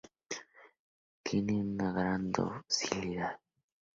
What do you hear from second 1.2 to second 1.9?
Tienen